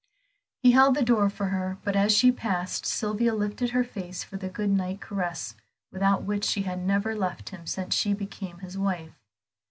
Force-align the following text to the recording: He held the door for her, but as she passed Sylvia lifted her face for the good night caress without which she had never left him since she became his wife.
He 0.63 0.71
held 0.71 0.95
the 0.95 1.03
door 1.05 1.29
for 1.29 1.49
her, 1.49 1.77
but 1.83 1.95
as 1.95 2.11
she 2.17 2.31
passed 2.31 2.87
Sylvia 2.87 3.35
lifted 3.35 3.69
her 3.69 3.83
face 3.83 4.23
for 4.23 4.35
the 4.35 4.49
good 4.49 4.71
night 4.71 4.99
caress 4.99 5.53
without 5.91 6.23
which 6.23 6.43
she 6.43 6.63
had 6.63 6.79
never 6.79 7.15
left 7.15 7.49
him 7.49 7.67
since 7.67 7.93
she 7.93 8.15
became 8.15 8.57
his 8.57 8.75
wife. 8.79 9.13